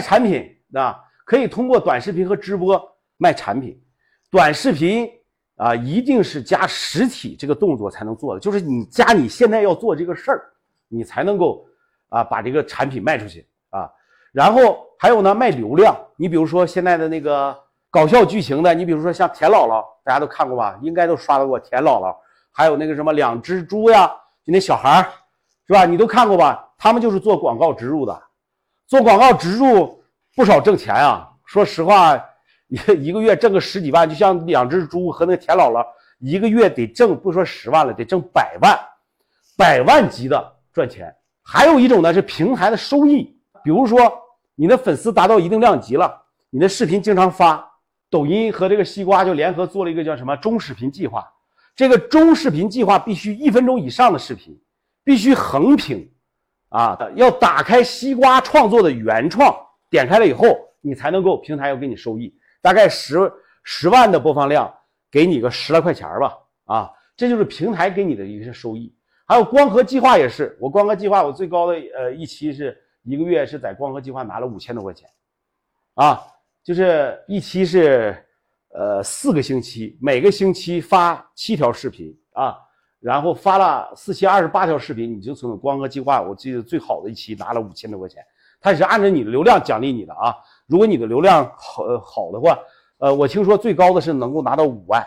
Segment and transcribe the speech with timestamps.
[0.00, 2.80] 产品啊，可以通过短视频和直播
[3.16, 3.80] 卖产品。
[4.30, 5.10] 短视频
[5.56, 10.42] 啊，一定是加实体这个动作才能做的，就是你加你现在要做这个事儿，
[10.88, 11.66] 你才能够
[12.08, 13.90] 啊把这个产品卖出去啊。
[14.32, 15.94] 然后还有呢，卖流量。
[16.16, 17.56] 你比如说现在的那个
[17.90, 20.78] 搞笑剧情的，你比如说像田姥姥，大家都看过吧？
[20.80, 22.16] 应该都刷到过田姥姥。
[22.52, 24.08] 还有那个什么两只猪呀，
[24.44, 25.02] 就那小孩儿，
[25.66, 25.84] 是吧？
[25.84, 26.68] 你都看过吧？
[26.78, 28.22] 他们就是做广告植入的，
[28.90, 30.02] 做广告植入
[30.34, 31.30] 不少挣钱啊。
[31.44, 32.20] 说实话，
[32.66, 35.86] 一一个月挣个十几万，就像两只猪和那个田姥姥，
[36.18, 38.76] 一个月得挣不说十万了，得挣百万，
[39.56, 41.14] 百万级的赚钱。
[41.40, 43.32] 还有一种呢是平台的收益。
[43.62, 44.12] 比如说，
[44.56, 46.12] 你的粉丝达到一定量级了，
[46.50, 47.64] 你的视频经常发，
[48.10, 51.24] 抖音和这个西瓜就联合做了一个叫什么中视频计划。
[51.76, 54.60] 这个中视频计划必须一分钟以上的视频，
[55.04, 56.10] 必须横屏，
[56.70, 59.54] 啊，要打开西瓜创作的原创，
[59.90, 63.30] 点开了以后，你才能够平台要给你收益，大概十
[63.62, 64.72] 十万的播放量，
[65.10, 68.92] 给你个十来块钱吧，啊，这就是平台给你的一个收益。
[69.26, 72.76] 还有光合计划也是，我光合计划我最高的呃一期是。
[73.02, 75.08] 一个月是在光合计划拿了五千多块钱，
[75.94, 76.20] 啊，
[76.62, 78.14] 就是一期是
[78.74, 82.58] 呃四个星期，每个星期发七条视频啊，
[83.00, 88.22] 然后发了四期二十八条视频，你就从光哥计划，我记得最好的一期拿了五千多块钱，
[88.60, 90.34] 他也是按照你的流量奖励你的啊，
[90.66, 92.58] 如果你的流量好好的话，
[92.98, 95.02] 呃，我听说最高的是能够拿到五万，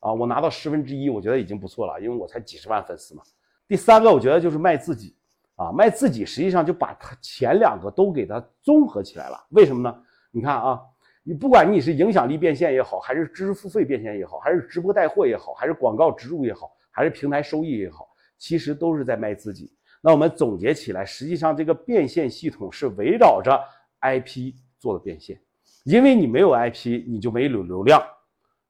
[0.00, 3.22] 啊，我拿到十分之一，我觉得已经不错了，因为我才几十万粉丝嘛。
[3.68, 5.14] 第三个，我觉得就是卖自己。
[5.58, 9.44] 啊，卖自己实际上就把它前两个都给它综合起来了。
[9.48, 9.92] 为什么呢？
[10.30, 10.80] 你看啊，
[11.24, 19.72] 你不管你是影响力变现也好，还是知识付费变现也好，还是直播带货也好，还是广告植入也好，还是平台收益也好，其实都是在卖自己。
[20.02, 23.56] 那我们总结起来，实际上这个变现系统是围绕着
[24.00, 25.40] IP 做的变现，
[25.84, 28.02] 因为你没有 IP，你就没有流量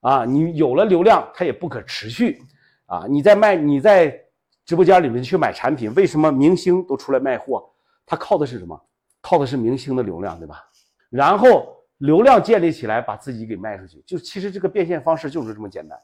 [0.01, 2.39] 啊，你有了流量，它也不可持续
[2.85, 3.07] 啊。
[3.09, 4.23] 你在卖，你在。
[4.65, 7.67] 直播间里面去买产品，为什么明星都出来卖货？
[8.05, 8.79] 他靠的是什么？
[9.19, 10.63] 靠的是明星的流量，对吧？
[11.09, 15.97] 然后流量建立起来，把自己给卖出去，就其实这个变现方式就是这么简单。